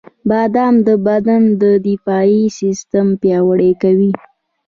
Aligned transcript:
•بادام 0.29 0.75
د 0.87 0.89
بدن 1.05 1.43
د 1.61 1.63
دفاعي 1.87 2.43
سیستم 2.59 3.07
پیاوړی 3.21 3.71
کوي. 3.81 4.11